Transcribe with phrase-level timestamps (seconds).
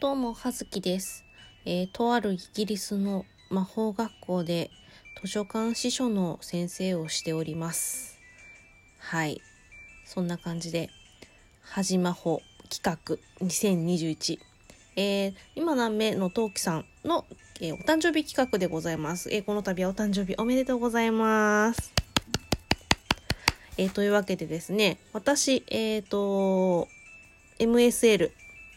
[0.00, 1.24] どうも、はずきです。
[1.64, 4.70] えーとあるイギリスの魔法学校で
[5.20, 8.20] 図書館司書の先生をしております。
[9.00, 9.40] はい。
[10.04, 10.88] そんな感じで、
[11.62, 14.38] はじまほ企画2021。
[14.94, 17.24] えー今何名のトウキさんの、
[17.60, 19.30] えーお誕生日企画でございます。
[19.32, 21.92] えーこの度はお誕生日おめでとうございます。
[23.76, 26.86] えーというわけでですね、私、えっ、と、
[27.58, 28.30] MSL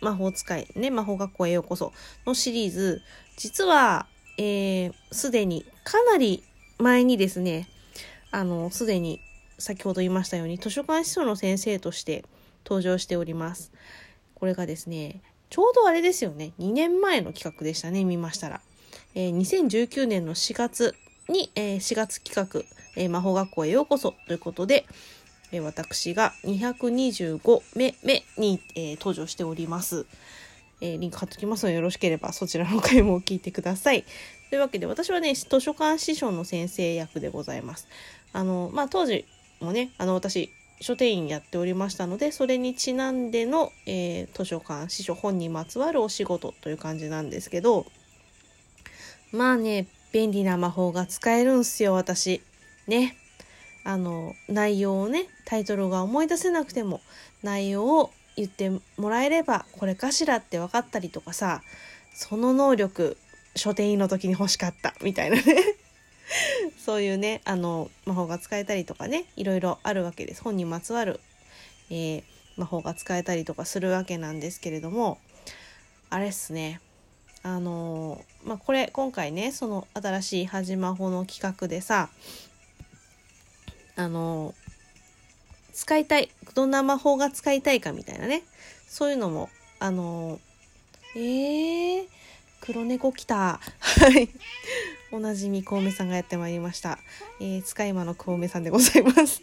[0.00, 1.92] 魔法使いね魔法学校へようこそ
[2.26, 3.02] のシリーズ。
[3.36, 6.44] 実はすで、えー既にかなり
[6.78, 7.68] 前にですね
[8.30, 9.20] あのすでに
[9.58, 12.24] 先ほど言いましたように図書館司書の先生として
[12.64, 13.72] 登場しております。
[14.34, 18.60] これがですねちょうどあれですよね2年前の企画でしたね見ましたら、
[19.14, 20.94] えー2019年の4月
[21.28, 22.62] に、えー4月企画、
[22.96, 24.86] えー魔法学校へようこそということで
[25.52, 30.06] え私が225目目に、えー登場しております。
[30.80, 34.04] えーリンク貼っときますのでよろしければそちらの回も聞いてください。
[34.50, 37.88] というわけで私はね図書館司書の先生役でございます。
[38.32, 39.24] あのまあ当時
[39.60, 47.86] もねあの私書店員やっておりましたのでそれにちなんでの、えー図書館司書本にまつわるお仕事という感じなんですけど
[49.32, 52.40] まあね便利な魔法が使えるんすよ私。
[52.86, 53.16] ね。
[53.88, 57.00] あの内容をねタイトルが思い出せなくても
[57.42, 61.62] 内容を言ってもらえればこれかしらって分かったりとかさ
[62.14, 63.16] その能力
[63.56, 65.42] 書店員の時に欲しかったみたいなね。
[66.84, 70.42] そういうねあの魔法が使えたりとかねいろいろあるわけです。
[70.42, 71.20] 本にまつわる、
[71.88, 72.22] えー
[72.58, 75.18] 魔法が使えたりとかするわけなんですけれども
[76.10, 76.80] あれっすね。
[77.44, 82.10] あのまあこれ今回ねその新しい「はじ魔法」の企画でさ
[83.98, 84.54] あの
[85.72, 88.44] 使いたいどんな魔法が使いたいかみたいなね。
[88.88, 90.38] そういうのもあの
[91.16, 92.06] えー、
[92.60, 93.60] 黒猫来た。
[93.80, 94.28] はい。
[95.10, 96.98] おなじみ小梅さんがやってまいりました、
[97.40, 99.42] えー、使い魔の小梅さんでございます。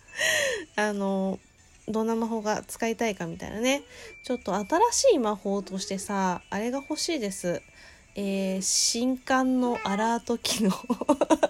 [0.76, 1.38] あの
[1.86, 3.82] どんな魔法が使いたいかみたいなね。
[4.24, 7.60] ちょっと新しい魔法としてさあれが欲しいです。
[8.14, 10.70] えー、新刊のアラート機能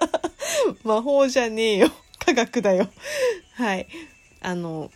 [0.82, 1.92] 魔法じゃねえよ。
[2.26, 2.90] 科学だよ。
[3.54, 3.86] はい。
[4.40, 4.90] あの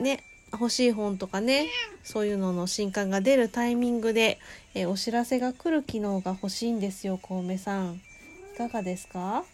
[0.00, 1.68] ね欲しい本とかね
[2.02, 4.38] そういうのの新刊が出るタイミングで、
[4.74, 8.00] えーお知らせが来る機能が欲しいんですよ小梅さん。
[8.54, 9.44] いかがですか？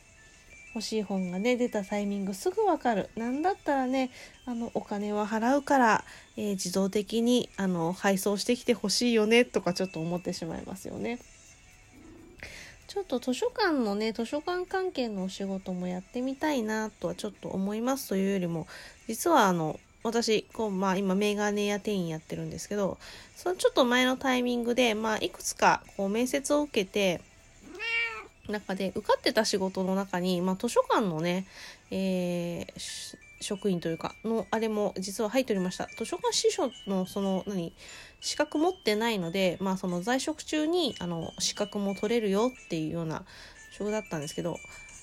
[0.75, 3.09] 欲しい本がね出たタイミングすぐわかる。
[3.17, 4.11] なんだったらね
[4.45, 6.05] あのお金は払うから、
[6.37, 11.19] えー自動的にあの配送してきてほしいよねとかちょっと思ってしまいますよね。
[12.87, 18.67] ちょっと図書館のね図書館関係のお仕事もやってみたいなとはちょっと思いますというよりも
[19.09, 22.99] 実はあの私こう、まあ、今メガネ屋店員やってるんですけど
[23.37, 27.23] そのちょっと前のタイミングで、まあ、いくつかこう面接を受けて
[28.49, 31.47] 中で受かってた仕事の中に、まあ、図書館のね、
[31.91, 35.87] えー職員というかのあれも実は入っておりました。
[35.97, 37.73] 図書館司書のその何
[38.21, 43.25] 資格持ってないので、まあ、その在職中にあの資格も取れるよっていうような
[43.71, 44.57] 職だったんですけど、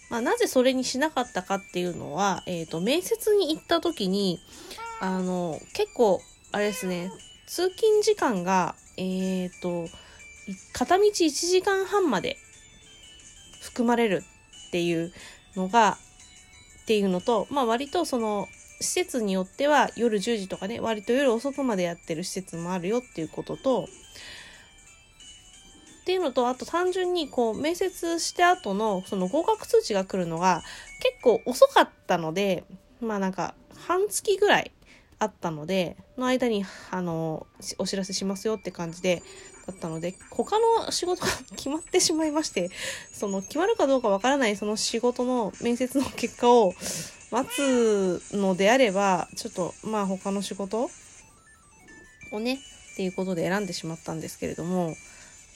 [0.09, 4.39] まあ、なぜそれにしなかったかっていうのは、えー、と面接に行った時に
[5.01, 6.19] あの結構
[6.51, 7.11] あれですね
[7.45, 9.85] 通勤時間がえっ、と
[10.73, 12.37] 片道1時間半まで
[13.61, 14.23] 含まれる
[14.67, 15.13] っていう
[15.55, 15.97] のが
[16.81, 18.47] っていうのと、まあ、割とその
[18.79, 23.87] 施設によっては夜10時とかね割と夜遅くまでやってる施設もあるよっていうことと
[26.01, 30.63] っていうのとあと単純にこう面接して後のその合格通知が来るのが
[30.99, 32.63] 結構遅かったので
[32.99, 34.71] まあなんか半月ぐらい
[35.19, 37.45] あったのでの間にあの
[37.77, 39.21] お知らせしますよって感じで
[39.71, 42.69] ったので他の仕事が決まってしまいまして
[43.11, 46.73] その決まるかどうかわからないその仕事の面接の結果を
[47.31, 50.89] 待つのであればちょっとまあ他の仕事
[52.31, 52.59] をね
[52.93, 54.95] っていうことで選んでしまったんですけれども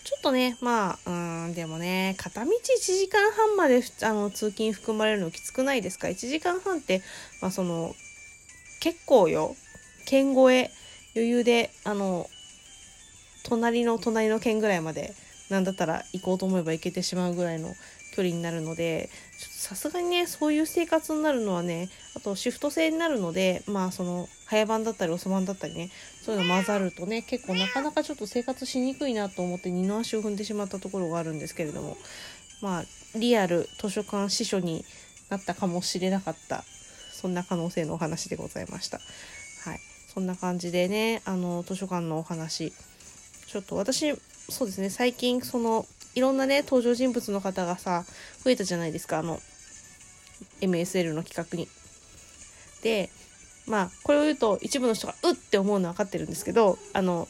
[0.06, 7.02] ちょっとねまあうんでもね片道1時間半まであの通勤含まれるのきつくないですか？1時間半って
[7.42, 7.94] まあその
[8.80, 9.56] 結構よ。
[10.06, 10.72] 県越え
[11.16, 12.30] 余裕であの
[13.46, 15.14] 隣の隣の県ぐらいまで
[15.50, 17.74] なんだったら行こうと思えば行けてしまうぐらいの
[18.16, 25.90] 距離になるのでさすがにねそういう生活になるのはねあとシフト制になるのでまあその早番だったり遅番だったりね
[26.22, 31.98] そういうの混ざるとね結構なかなかちょっと生活しにくいなと思って二の足を踏んでしまったところがあるんですけれども
[32.62, 32.84] まあ
[33.16, 34.86] リアル図書館司書に
[35.30, 36.64] なったかもしれなかった
[37.12, 39.00] そんな可能性のお話でございました。
[39.64, 39.80] はい、
[40.14, 42.72] そんな感じでねあの図書館のお話
[43.56, 44.14] ちょっと私、
[44.50, 48.04] そうですね、最近、その、いろんなね、登場人物の方がさ、
[48.44, 49.40] 増えたじゃないですか、あの、
[50.60, 51.70] MSL の企画に。
[52.84, 53.10] で、
[53.66, 57.30] まあ、これを言うと、一部の人が、うって思うのは分かってるんですけど、あの、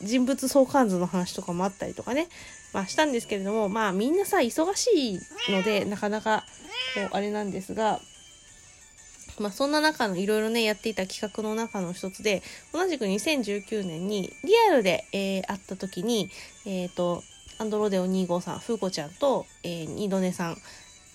[0.00, 2.28] 人物相関図の話とかもあったりとかね、
[2.72, 5.20] まあ、したんですけれども、まあ、みんなさ、忙しい
[5.52, 6.46] ので、なかなか、
[6.94, 8.00] こう、あれなんですが、
[9.42, 12.42] まあ、そんな中のいろいろね、やっていた企画の中の一つで、
[12.72, 16.30] 同じく2019年にリアルで、えー、会った時に、
[16.66, 17.22] えっ、ー、と、
[17.58, 20.56] アンドロデオ2号さん、フーコちゃんと、えー、ニドネさん、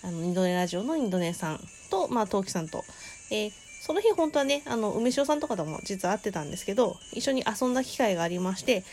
[0.02, 1.60] あの、ニドネラジオのニドネさん
[1.90, 2.84] と、まあ、トウキさんと、
[3.30, 8.84] えー、その日本当はね、あの、梅塩さんとかとも実は会ってたんですけど、一緒に遊んだ機会がありまして、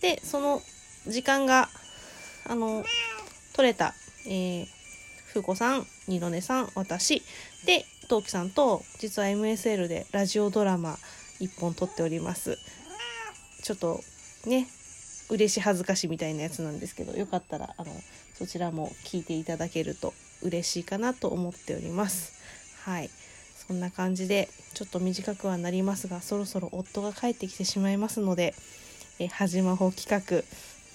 [0.00, 0.62] で、その
[1.06, 1.68] 時間が、
[2.48, 2.84] あの、
[3.54, 3.94] 取れた、
[4.26, 4.66] えー、
[5.34, 7.20] ふうこさん、二度寝さん、私、
[7.66, 10.96] で、トウキさんと、実は MSL でラジオドラマ
[11.40, 12.56] 一本撮っております。
[13.64, 14.00] ちょっと、
[14.46, 14.68] ね、
[15.30, 17.90] 嬉し恥ずかしみたいなやつなんですけど、よかったら、あの、
[18.34, 22.32] そちらも聞いていただけると嬉しいかなと思っております。
[22.84, 23.10] はい。
[23.66, 28.54] そんな感じで、ちょっと短くはなりますが、そろそろ夫が帰ってきてしまいますので、
[29.18, 30.44] え、はじまほ企画、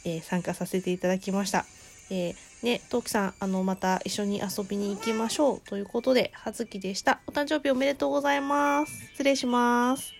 [0.06, 1.66] え、参加させていただきました。
[2.10, 5.62] えー、ね、トウキさん、あの、また一緒に遊びに行きましょう。
[5.62, 7.22] ということで、はずきでした。
[7.28, 8.92] お誕生日おめでとうございます。
[9.12, 10.19] 失礼します。